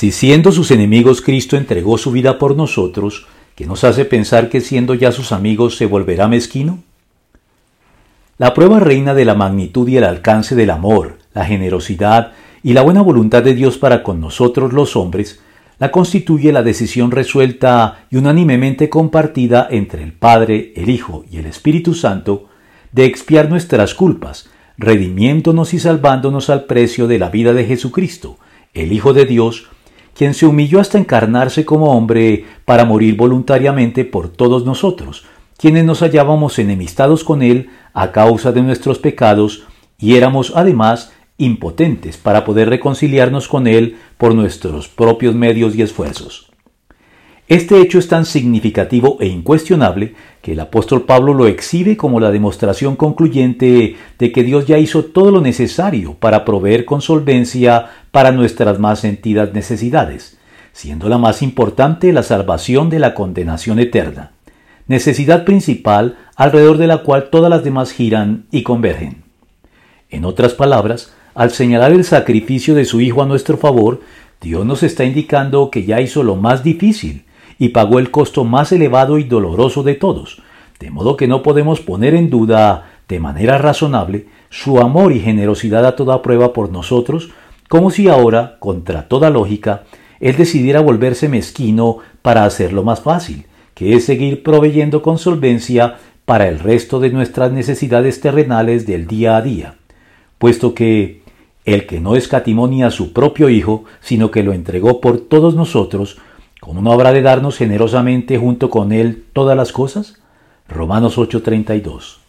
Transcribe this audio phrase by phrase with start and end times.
[0.00, 4.62] Si siendo sus enemigos Cristo entregó su vida por nosotros, ¿qué nos hace pensar que
[4.62, 6.78] siendo ya sus amigos se volverá mezquino?
[8.38, 12.32] La prueba reina de la magnitud y el alcance del amor, la generosidad
[12.62, 15.42] y la buena voluntad de Dios para con nosotros los hombres
[15.78, 21.44] la constituye la decisión resuelta y unánimemente compartida entre el Padre, el Hijo y el
[21.44, 22.48] Espíritu Santo
[22.92, 24.48] de expiar nuestras culpas,
[24.78, 28.38] redimiéndonos y salvándonos al precio de la vida de Jesucristo,
[28.72, 29.68] el Hijo de Dios,
[30.14, 35.24] quien se humilló hasta encarnarse como hombre para morir voluntariamente por todos nosotros,
[35.56, 39.64] quienes nos hallábamos enemistados con Él a causa de nuestros pecados
[39.98, 46.49] y éramos además impotentes para poder reconciliarnos con Él por nuestros propios medios y esfuerzos.
[47.50, 52.30] Este hecho es tan significativo e incuestionable que el apóstol Pablo lo exhibe como la
[52.30, 58.30] demostración concluyente de que Dios ya hizo todo lo necesario para proveer con solvencia para
[58.30, 60.38] nuestras más sentidas necesidades,
[60.72, 64.30] siendo la más importante la salvación de la condenación eterna,
[64.86, 69.24] necesidad principal alrededor de la cual todas las demás giran y convergen.
[70.08, 74.02] En otras palabras, al señalar el sacrificio de su Hijo a nuestro favor,
[74.40, 77.24] Dios nos está indicando que ya hizo lo más difícil
[77.60, 80.40] y pagó el costo más elevado y doloroso de todos,
[80.80, 85.84] de modo que no podemos poner en duda de manera razonable su amor y generosidad
[85.84, 87.30] a toda prueba por nosotros,
[87.68, 89.84] como si ahora, contra toda lógica,
[90.20, 96.48] Él decidiera volverse mezquino para hacerlo más fácil, que es seguir proveyendo con solvencia para
[96.48, 99.74] el resto de nuestras necesidades terrenales del día a día,
[100.38, 101.20] puesto que
[101.66, 105.54] el que no escatimó ni a su propio Hijo, sino que lo entregó por todos
[105.54, 106.16] nosotros,
[106.60, 110.20] ¿cómo no habrá de darnos generosamente junto con Él todas las cosas?
[110.68, 112.18] Romanos 8:32